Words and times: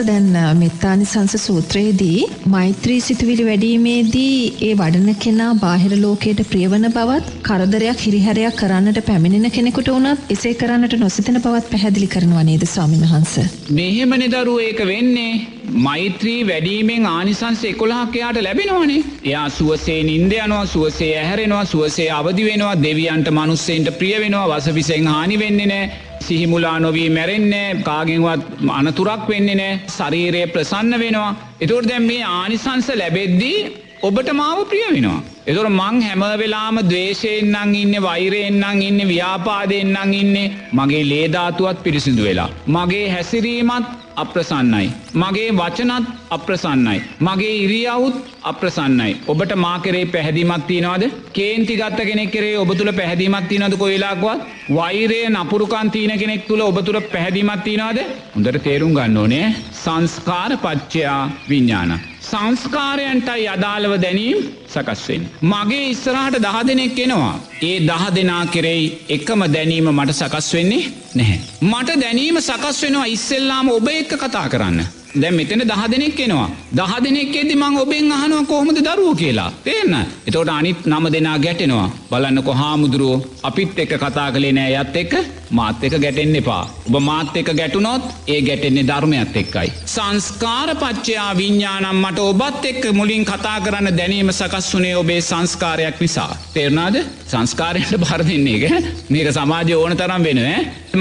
දැන් 0.00 0.28
මෙත්තානිසංස 0.58 1.34
සූත්‍රයේදී 1.38 2.26
මෛත්‍රී 2.46 3.00
සිතුවිලි 3.00 3.44
වැඩීමේදී 3.46 4.34
ඒ 4.60 4.72
වඩන 4.74 5.20
කෙනා 5.24 5.50
බාහිර 5.56 5.94
ලෝකයට 6.02 6.42
ප්‍රියවන 6.50 6.88
බවත් 6.90 7.36
කරදරයක් 7.42 8.06
හිරිහැරයක් 8.06 8.56
කරන්නට 8.56 9.00
පැමිණෙන 9.06 9.50
කෙනෙකුට 9.50 9.88
වුණත් 9.88 10.30
එසේ 10.30 10.54
කරන්නට 10.54 10.98
නොසිතන 10.98 11.40
බවත් 11.40 11.70
පැහැදිලි 11.70 12.08
කරනවා 12.08 12.44
නේද 12.44 12.66
ස්වාමීන් 12.66 13.06
වහන්ස. 13.06 13.38
මෙහෙමනි 13.72 14.28
දරුව 14.28 14.60
ඒක 14.60 14.82
වෙන්නේ 14.86 15.57
මෛත්‍රී 15.68 16.46
වැඩීමෙන් 16.46 17.06
ආනිසංස 17.06 17.62
එකොළහක් 17.64 18.16
එයාට 18.16 18.40
ලැබෙනවනේ 18.42 19.00
එයා 19.24 19.48
සුවසේ 19.50 19.98
නින්ද 20.02 20.32
යනවා 20.34 20.66
සුවසේ 20.66 21.10
ඇහැරෙනවා 21.14 21.64
සුවසේ 21.66 22.10
අවදි 22.10 22.44
වෙනවා 22.44 22.74
දෙවියන්ට 22.82 23.30
මනුස්සෙන්ට 23.30 23.90
ප්‍රිය 23.98 24.14
වෙනවා 24.20 24.46
වසවිසෙන් 24.50 25.06
හානි 25.06 25.38
වෙන්නේ 25.38 25.66
නෑ 25.66 25.90
සිහිමුලා 26.20 26.78
නොවී 26.78 27.08
මැරෙන්නේ 27.10 27.66
කාගෙන්වත් 27.82 28.46
අනතුරක් 28.70 29.28
වෙන්නේ 29.28 29.54
නෑ 29.54 29.80
ශරීරය 29.88 30.46
ප්‍රසන්න 30.46 31.00
වෙනවා 31.00 31.34
එතුවට 31.60 31.88
දැම් 31.88 32.04
මේ 32.04 32.22
ආනිසංස 32.32 32.88
ලැබෙද්දී 32.94 33.58
ඔබට 34.02 34.32
මාව 34.32 34.64
ප්‍රිය 34.66 34.86
වෙනවා. 34.88 35.20
එතුර 35.50 35.66
මං 35.68 36.00
හැම 36.06 36.22
වෙලාම 36.40 36.78
දවේශයෙන්න්නං 36.88 37.76
ඉන්න 37.76 37.94
වෛරයෙන්න්නං 38.06 38.82
ඉන්න 38.82 39.00
ව්‍යාපාදයෙන්න්නං 39.10 40.12
ඉන්නේ 40.18 40.50
මගේ 40.72 41.04
ලේධාතුවත් 41.04 41.78
පිරිසිදු 41.84 42.22
වෙලා. 42.26 42.50
මගේ 42.68 43.06
හැසිරීමත් 43.08 43.88
අප්‍රසන්නයි. 44.16 44.88
මගේ 45.14 45.50
වචනත් 45.52 46.04
අප්‍රසන්නයි. 46.30 46.98
මගේ 47.20 47.54
ඉරියවුත් 47.64 48.16
අප්‍රසන්නයි. 48.42 49.16
ඔබට 49.26 49.54
මාකරේ 49.64 50.04
පැහැදිමත් 50.06 50.66
තියනවාද 50.66 51.04
කේන්ති 51.32 51.78
ගත්ත 51.80 52.08
කෙනෙක් 52.10 52.30
කරේ 52.34 52.58
ඔබ 52.58 52.72
තුළ 52.74 52.92
පැහැදිමත් 52.92 53.48
තියනද 53.50 53.78
කොයිලාක්වත් 53.82 54.44
වෛරය 54.70 55.20
නපුරුකන් 55.30 55.94
තියන 55.96 56.14
කෙනෙක් 56.18 56.44
තුළ 56.50 56.62
ඔබ 56.62 56.80
තුළ 56.84 57.00
පැහැදිමත් 57.06 57.64
තියනවාද 57.64 58.04
හොඳට 58.36 58.60
තේරුම් 58.68 58.94
ගන්න 58.98 59.18
ඕනේ 59.24 59.46
සංස්කාර 59.78 60.52
පච්චයා 60.58 61.20
විඤ්ඥාන. 61.50 61.98
සංස්කාරයන්ටයි 62.22 63.48
අදාළව 63.48 63.92
දැනීම් 64.02 64.38
සකස්වෙන්. 64.66 65.22
මගේ 65.42 65.90
ඉස්සරහට 65.90 66.38
දහ 66.42 66.62
දෙනෙක් 66.66 66.98
එනවා. 66.98 67.40
ඒ 67.62 67.80
දහ 67.80 68.04
දෙනා 68.14 68.46
කෙරෙයි 68.46 68.86
එකම 69.08 69.42
දැනීම 69.54 69.88
මට 69.92 70.12
සකස් 70.12 70.54
වෙන්නේ 70.54 70.90
නැහැ. 71.14 71.40
මට 71.62 72.00
දැනීම 72.00 72.40
සකස් 72.40 72.82
වෙනවා 72.82 73.06
ඉස්සෙල්ලාම 73.06 73.68
ඔබ 73.70 73.88
එක්ක 73.88 74.16
කතා 74.16 74.48
කරන්න. 74.48 74.97
දැ 75.12 75.30
මෙතන 75.30 75.62
දහ 75.62 75.84
දෙනෙක් 75.90 76.18
එනවා. 76.20 76.48
දහ 76.70 76.94
දෙනෙක් 77.04 77.34
එදදි 77.34 77.54
මං 77.56 77.76
ඔබෙන් 77.82 78.10
අහනුව 78.12 78.46
කොහොමද 78.46 78.78
දරුව 78.78 79.16
කියලා. 79.16 79.52
තේන්න 79.64 79.94
එතෝට 80.28 80.50
අනිත් 80.50 80.80
නම 80.86 81.04
දෙනා 81.10 81.38
ගැටෙනවා. 81.38 81.88
බලන්නකො 82.10 82.52
හාමුදුරුවෝ 82.52 83.24
අපිත් 83.42 83.78
එක 83.78 83.92
කතා 83.96 84.28
කළේ 84.32 84.52
නෑ 84.52 84.74
යත් 84.74 84.96
එක්ක 85.02 85.14
මාත් 85.50 85.84
එක 85.84 85.94
ගැටෙන් 86.04 86.36
එපා. 86.36 86.62
ඔබ 86.86 86.96
මාත් 87.00 87.36
එක 87.36 87.48
ගැටුනොත් 87.60 88.04
ඒ 88.26 88.40
ගැටෙන්නේ 88.42 88.88
ධර්මයත් 88.90 89.36
එක්කයි. 89.42 89.72
සංස්කාර 89.86 90.70
පච්චයා 90.82 91.30
විඤ්ඥානම් 91.40 92.02
මට 92.04 92.18
ඔබත් 92.20 92.68
එක්ක 92.72 92.84
මුලින් 92.92 93.24
කතා 93.24 93.58
කරන්න 93.60 93.96
දැනීම 93.96 94.32
සකස් 94.32 94.68
වනේ 94.74 94.96
ඔබේ 94.96 95.20
සංස්කාරයක් 95.22 95.96
නිසා. 96.00 96.32
තේරනාද 96.54 97.00
සංස්කාරයට 97.26 97.96
බර 97.96 98.22
දෙන්නේක 98.28 98.64
මේක 99.08 99.32
සමාජය 99.32 99.74
ඕන 99.74 99.96
තරම් 99.96 100.22
වෙනව. 100.22 100.46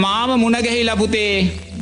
මාව 0.03 0.29
මුණගැහි 0.43 0.83
ලබුතේ 0.89 1.33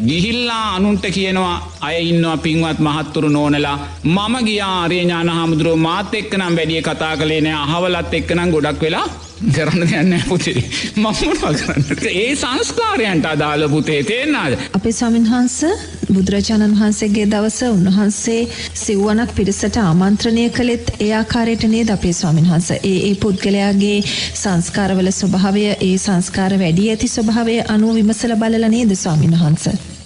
ගිහිල්ලා 0.07 0.63
අනුන්ට 0.75 1.05
කියනවා 1.15 1.55
අය 1.87 1.97
ඉන්නවා 2.09 2.37
පින්වත් 2.45 2.79
මහත්තුරු 2.87 3.29
නෝනලා. 3.29 3.77
මම 4.05 4.35
ගියා 4.47 4.73
ආරයඥාන 4.79 5.29
හමුදුරුව 5.37 5.77
මාත් 5.87 6.13
එක්කනම් 6.19 6.57
වැඩිය 6.57 6.81
කතා 6.87 7.13
කළේ 7.19 7.41
නෑ. 7.41 7.61
අහවලත් 7.65 8.13
එක්කනම් 8.19 8.49
ගොඩක් 8.55 8.81
වෙලා 8.85 9.07
කරන්න 9.55 9.93
යන්න 10.01 10.13
පුතේ. 10.29 10.61
මම්මනවා 10.95 11.53
කරන්නට 11.59 12.05
ඒ 12.11 12.31
සංස්කාරයන්ට 12.35 13.25
අදාළ 13.33 13.67
පුතේ. 13.75 14.01
තේෙන්නාද 14.03 14.53
අපේ 14.77 14.95
ස්වාමින්හන්ස 14.99 15.57
බුදුරජාණන් 16.07 16.73
වහන්සේගේ 16.73 17.25
දවස 17.25 17.59
උන්වහන්සේ 17.67 18.41
සිව්වනක් 18.75 19.31
පිරිසට 19.37 19.77
ආමන්ත්‍රණය 19.79 20.43
කළෙත් 20.49 20.91
ඒ 20.97 21.09
ආකාරයට 21.13 21.63
නේද 21.67 21.89
අපේ 21.89 22.13
ස්වාමින්හන්ස 22.13 22.67
ඒ 22.73 22.93
ඒ 22.99 23.13
පුද්ගලයාගේ 23.15 23.97
සංස්කාරවල 24.35 25.09
ස්වභාවය 25.11 25.65
ඒ 25.79 25.95
සංස්කාර 25.97 26.53
වැඩි 26.61 26.85
ඇති 26.89 27.09
ස්වභාවය 27.09 27.57
අනුව 27.75 27.97
විමසල 27.97 28.35
බලල 28.35 28.67
නේද 28.69 28.93
ස්වාමින්හන්ස 28.95 29.65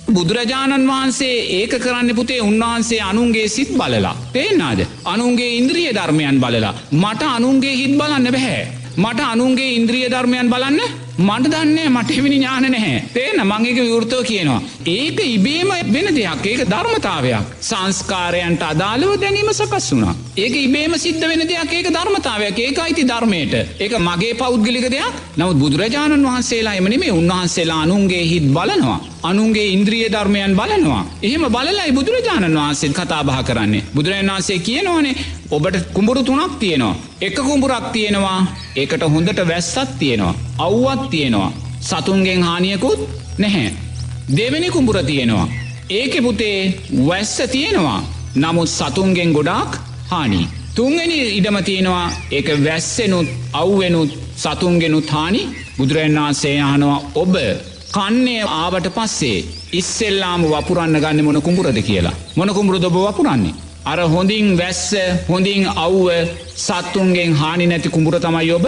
බුදුරජාණන් 0.09 0.87
වහන්සේ 0.87 1.35
ඒක 1.57 1.73
කරන්න 1.79 2.15
පුතේ 2.15 2.39
උන්වහන්සේ 2.41 3.01
අනුන්ගේ 3.01 3.47
සිත් 3.49 3.71
බලලා. 3.73 4.15
තේෙන්නාද? 4.33 4.79
අනුන්ගේ 5.05 5.51
ඉන්ද්‍රිය 5.57 5.91
ධර්මයන් 5.93 6.39
බලලා. 6.39 6.73
මට 6.93 7.21
අනුන්ගේ 7.29 7.75
හිත් 7.75 7.93
බලන්න 7.99 8.31
බැහැ. 8.31 8.63
මට 8.97 9.19
අනුන්ගේ 9.25 9.69
ඉන්ද්‍රිය 9.73 10.07
ධර්මයන් 10.09 10.49
බලන්න 10.49 10.79
මට 11.19 11.51
දන්නේ 11.53 11.89
මට 11.89 12.11
එවිනි 12.11 12.35
ඥාන 12.37 12.65
නැහැ 12.65 12.99
තේන 13.13 13.39
මංගේක 13.43 13.79
විවෘතව 13.79 14.21
කියනවා. 14.23 14.61
ඒක 14.87 15.19
ඉබේම 15.27 15.71
වෙන 15.87 16.07
දෙයක් 16.15 16.45
ඒක 16.45 16.61
ධර්මතාවයක් 16.65 17.49
සංස්කාරයන්ට 17.61 18.63
අදාළව 18.63 19.11
දැනීම 19.19 19.49
සකස් 19.51 19.87
වුණා. 19.91 20.15
ඒක 20.37 20.55
ඉබේම 20.57 20.95
සිද්ධ 20.97 21.25
වෙන 21.27 21.43
දෙයක් 21.43 21.73
ඒක 21.73 21.89
ධර්මතාවයක් 21.89 22.59
ඒක 22.59 22.79
අයිති 22.79 23.03
ධර්මයට 23.03 23.53
ඒක 23.55 23.93
මගේ 23.99 24.33
පෞද්ගලික 24.35 24.87
දෙයක් 24.89 25.13
නවත් 25.37 25.59
බුදුරජාණන් 25.59 26.25
වහන්සේලා 26.25 26.75
එමනිමේ 26.75 27.11
උන්වහන්සේලා 27.11 27.81
අනුන්ගේ 27.81 28.23
හිත් 28.23 28.47
බලනවා. 28.49 28.99
අනුන්ගේ 29.23 29.67
ඉන්ද්‍රිය 29.75 30.07
ධර්මයන් 30.09 30.55
බලනවා. 30.55 31.03
එහෙම 31.21 31.47
බලලයි 31.49 31.91
බුදුරජාණන් 31.91 32.59
වහන්සේ 32.59 32.95
කතා 32.95 33.23
බහ 33.25 33.39
කරන්නේ. 33.43 33.87
බුදුරජන් 33.93 34.31
වහන්සේ 34.31 34.59
කියනවනේ 34.61 35.15
ඔබට 35.51 35.75
කුඹුරු 35.93 36.23
තුනක් 36.23 36.59
තියෙනවා. 36.59 36.95
එක 37.21 37.35
කුඹුරක් 37.41 37.91
තියෙනවා 37.91 38.39
ඒකට 38.75 39.03
හොඳට 39.05 39.47
වැස්සත් 39.47 39.99
තියෙනවා. 39.99 40.48
අව්වත් 40.59 41.09
තියෙනවා. 41.09 41.51
සතුන්ගෙන් 41.81 42.43
හානියකුත් 42.43 42.99
නැහැ. 43.37 43.73
දෙවෙනි 44.37 44.69
කුඹුර 44.69 44.97
තියෙනවා. 45.03 45.47
ඒක 45.89 46.13
පුතේ 46.23 46.59
වැස්ස 47.07 47.35
තියෙනවා. 47.51 47.99
නමුත් 48.35 48.69
සතුන්ගෙන් 48.69 49.31
ගොඩාක් 49.33 49.71
හානි. 50.09 50.41
තුන්ගනි 50.75 51.17
ඉඩම 51.37 51.57
තියෙනවා 51.69 52.07
ඒක 52.31 52.47
වැස්සෙනුත් 52.65 53.27
අව්වෙනුත් 53.53 54.11
සතුන්ගෙනුත් 54.35 55.07
හානි 55.09 55.41
බුදුරන් 55.77 56.15
වහන්සේ 56.17 56.57
අහනවා 56.67 56.99
ඔබ 57.15 57.33
කන්නේ 57.95 58.43
ආවට 58.57 58.87
පස්සේ 58.97 59.45
ඉස්සෙල්ලාම 59.79 60.41
වපුරන්න 60.51 60.99
ගන්න 61.03 61.25
මොන 61.25 61.41
කුඹුරද 61.41 61.79
කියලා. 61.89 62.15
මොන 62.37 62.53
කුඹුරු 62.57 62.79
ඔබ 62.89 62.97
වපුරන්නේ. 62.97 63.53
අර 63.85 63.99
හොඳින් 64.13 64.47
වැස්ස 64.57 64.85
හොඳින් 65.29 65.63
අව්ව 65.85 66.07
සත්තුන්ගෙන් 66.65 67.33
හානි 67.33 67.65
නැති 67.67 67.89
කුඹුර 67.89 68.15
තමයි 68.19 68.51
ඔබ 68.57 68.65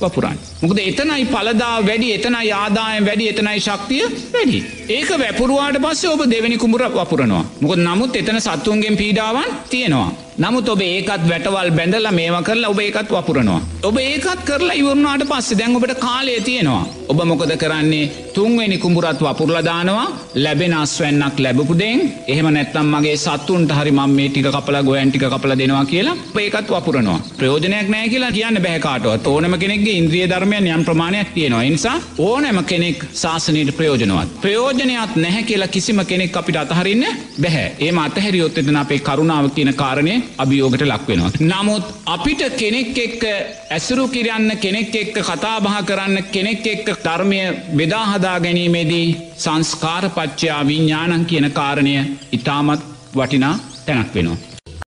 වපුරන්. 0.00 0.38
මොකද 0.62 0.78
එතනයි 0.80 1.24
පලදා 1.34 1.74
වැඩි 1.88 2.12
එතන 2.12 2.36
යාදායම් 2.44 3.04
වැඩි 3.08 3.28
එතනයි 3.32 3.60
ශක්තිය 3.60 4.04
වැඩි. 4.34 4.62
ඒක 4.88 5.10
වැපුරුවාට 5.24 5.82
පස්සේ 5.84 6.14
ඔබ 6.14 6.22
දෙවැනි 6.30 6.56
කුඹුර 6.56 6.86
වපුරනවා. 6.94 7.44
මොකද 7.60 7.78
නමුත් 7.78 8.16
එතන 8.16 8.40
සත්තුන්ගෙන් 8.40 8.96
පීඩාවන් 8.96 9.52
තියෙනවා. 9.70 10.27
නමුත් 10.42 10.68
ඔබ 10.72 10.80
ඒකත් 10.82 11.22
වැටවල් 11.30 11.70
බැඳලා 11.76 12.12
මේවා 12.18 12.42
කරලා 12.48 12.70
ඔබ 12.72 12.80
ඒකත් 12.80 13.08
වපුරනවා. 13.14 13.60
ඔබ 13.88 13.96
ඒකත් 13.98 14.42
කරලා 14.48 14.76
ඉවරුණාට 14.80 15.24
පස්සේ 15.30 15.58
දැන් 15.58 15.76
ඔබට 15.78 15.94
කාලය 16.04 16.36
තියෙනවා. 16.48 16.84
ඔබ 17.10 17.20
මොකද 17.30 17.52
කරන්නේ 17.62 18.04
තුන්වෙනි 18.34 18.76
කුඹුරත් 18.78 19.22
වපුරලා 19.26 19.62
දානවා 19.68 20.04
ලැබෙන 20.36 20.74
අස්වැන්නක් 20.74 21.40
ලැබපු 21.44 21.74
දෙන් 21.80 22.02
එහෙම 22.32 22.48
නැත්නම් 22.56 22.92
මගේ 22.94 23.16
සත්තුන්ට 23.16 23.72
හරි 23.78 23.92
මම 23.96 24.14
මේ 24.18 24.28
ටික 24.28 24.46
කපලා 24.56 24.82
ගෝයන් 24.88 25.10
ටික 25.10 25.24
කපලා 25.34 25.58
දෙනවා 25.60 25.84
කියලා 25.84 26.16
ඒකත් 26.44 26.70
වපුරනවා. 26.74 27.18
ප්‍රයෝජනයක් 27.38 27.90
නැහැ 27.94 28.12
කියලා 28.14 28.30
කියන්න 28.30 28.62
බෑ 28.66 28.78
කාටවත්. 28.86 29.26
ඕනම 29.26 29.58
කෙනෙක්ගේ 29.64 29.96
ඉන්ද්‍රිය 30.02 30.30
ධර්මයන් 30.32 30.70
යම් 30.76 30.84
ප්‍රමාණයක් 30.84 31.34
තියෙනවා. 31.34 31.64
ඒ 31.64 31.74
නිසා 31.76 31.96
ඕනෑම 32.18 32.62
කෙනෙක් 32.64 33.04
ශාසනයට 33.22 33.74
ප්‍රයෝජනවත්. 33.76 34.38
ප්‍රයෝජනයක් 34.40 35.18
නැහැ 35.24 35.42
කියලා 35.50 35.74
කිසිම 35.74 36.06
කෙනෙක් 36.06 36.36
අපිට 36.36 36.62
අතහරින්න 36.64 37.04
බැහැ. 37.42 37.68
ඒම 37.80 37.98
අතහැරියොත් 38.06 38.58
එතන 38.58 38.82
අපේ 38.84 39.04
කරුණාව 39.10 39.50
කියන 39.56 39.74
කාරණය 39.74 40.16
අභියෝගට 40.38 40.82
ලක්වෙනවා. 40.82 41.30
නමුත් 41.42 41.86
අපිට 42.06 42.42
කෙනෙක් 42.56 42.98
එක්ක 42.98 43.22
ඇසුරු 43.70 44.04
කිරන්න 44.08 44.50
කෙනෙක් 44.56 44.94
එක්ක 44.94 45.16
කතාබහ 45.22 45.70
කරන්න 45.84 46.30
කෙනෙක් 46.32 46.66
එක්ක 46.66 46.86
ධර්මය 47.04 47.40
බෙදාහදා 47.76 48.36
ගැනීමේදී 48.40 49.08
සංස්කාරපච්චයා 49.36 50.60
විඤ්ඥානන් 50.66 51.26
කියන 51.26 51.50
කාරණය 51.52 51.96
ඉතාමත් 52.32 52.86
වටිනා 53.14 53.56
තැනක් 53.86 54.14
වෙනවා. 54.14 54.57